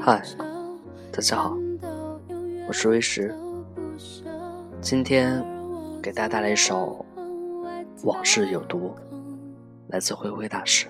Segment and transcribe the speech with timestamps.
[0.00, 0.22] 嗨，
[1.12, 1.54] 大家好，
[2.66, 3.34] 我是微石。
[4.80, 5.44] 今天
[6.02, 7.04] 给大家带来一首
[8.06, 8.94] 《往事有毒》，
[9.88, 10.86] 来自灰灰大师。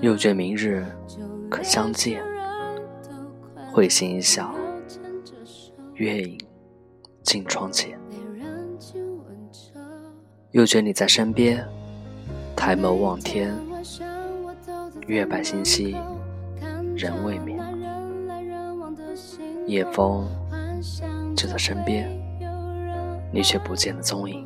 [0.00, 0.84] 又觉明日
[1.48, 2.20] 可相见，
[3.72, 4.52] 会心一笑，
[5.94, 6.36] 月影
[7.22, 7.96] 近窗前。
[10.50, 11.64] 又觉你在身边，
[12.58, 13.56] 抬眸望天，
[15.06, 15.96] 月白星稀，
[16.96, 17.56] 人未眠。
[19.68, 20.28] 夜风
[21.36, 22.10] 就在身边，
[23.32, 24.44] 你却不见了踪影。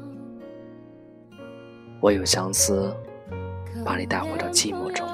[2.03, 2.95] 唯有相思，
[3.83, 5.07] 把你带回到寂寞中；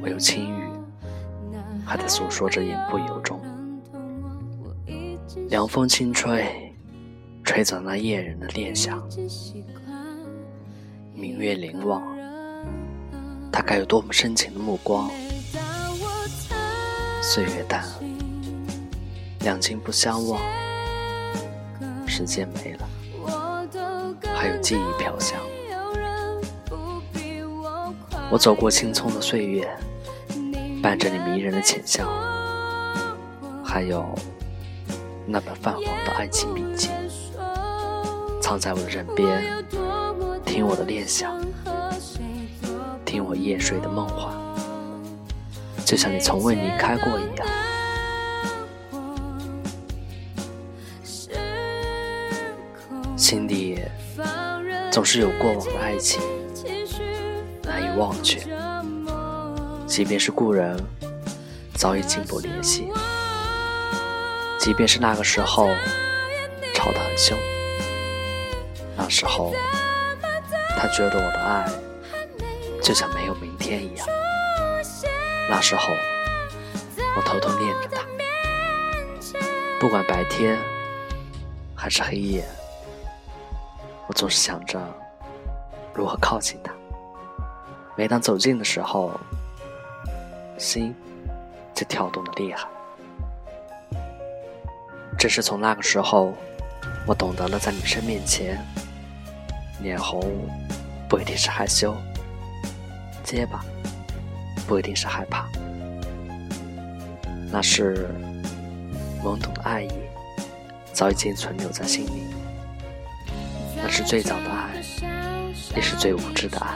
[0.00, 0.62] 唯有轻语，
[1.84, 3.40] 还在诉说着言不由衷。
[5.48, 6.72] 凉风轻吹，
[7.42, 9.02] 吹走那夜人的念想。
[11.18, 12.00] 明月凝望，
[13.50, 15.10] 他该有多么深情的目光？
[17.20, 17.84] 岁月淡。
[19.40, 20.40] 两情不相忘，
[22.06, 22.88] 时间没了，
[24.32, 25.36] 还有记忆飘香。
[28.30, 29.68] 我走过青葱的岁月，
[30.80, 32.08] 伴着你迷人的浅笑，
[33.64, 34.04] 还有
[35.26, 36.90] 那本泛黄的爱情笔记，
[38.40, 39.64] 藏在我的枕边，
[40.58, 41.40] 听我的念想，
[43.04, 44.34] 听我夜睡的梦话，
[45.86, 47.46] 就像你从未离开过一样。
[53.16, 53.78] 心底
[54.90, 56.20] 总是有过往的爱情
[57.62, 58.40] 难以忘却，
[59.86, 60.76] 即便是故人
[61.76, 62.90] 早已经不联系，
[64.58, 65.68] 即便是那个时候
[66.74, 67.38] 吵得很凶，
[68.96, 69.54] 那时候
[70.78, 71.68] 他觉得我的爱
[72.80, 74.06] 就像没有明天一样，
[75.50, 75.92] 那时候
[77.16, 78.06] 我偷偷念着他，
[79.80, 80.56] 不管白天
[81.74, 82.44] 还是黑夜。
[84.06, 84.80] 我总是想着
[85.92, 86.72] 如何靠近他，
[87.96, 89.10] 每当走近的时候，
[90.56, 90.94] 心
[91.74, 92.68] 就跳动的厉害。
[95.18, 96.32] 正是从那个时候，
[97.04, 98.64] 我懂得了在女生面前，
[99.82, 100.22] 脸红
[101.08, 101.96] 不一定是害羞，
[103.24, 103.64] 结巴
[104.66, 105.46] 不一定是害怕，
[107.50, 108.08] 那是
[109.22, 109.90] 懵懂的爱意，
[110.92, 112.24] 早已经存留在心里。
[113.80, 114.82] 那是最早的爱，
[115.74, 116.74] 也是最无知的爱，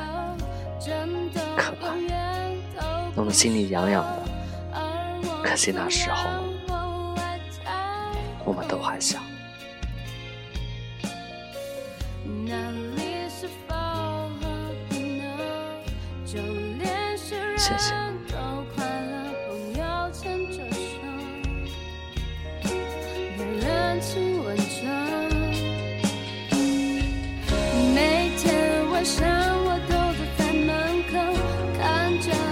[1.56, 1.98] 可爱，
[3.14, 4.22] 弄得心里痒痒的。
[5.42, 6.30] 可惜那时候，
[17.62, 17.94] 谢谢，
[18.26, 18.34] 都
[18.74, 18.84] 快
[19.76, 20.98] 乐，牵着手，
[23.60, 24.62] 人亲吻着，
[27.94, 29.24] 每天晚上
[29.64, 29.94] 我都
[30.36, 30.68] 在门
[31.04, 31.12] 口
[31.78, 32.51] 看着。